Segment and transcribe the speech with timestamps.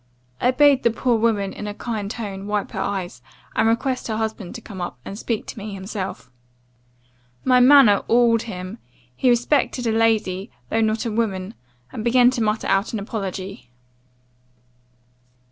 [0.39, 3.21] I bade the poor woman, in a kind tone, wipe her eyes,
[3.55, 6.31] and request her husband to come up, and speak to me himself.
[7.45, 8.79] "My manner awed him.
[9.15, 11.53] He respected a lady, though not a woman;
[11.91, 13.69] and began to mutter out an apology.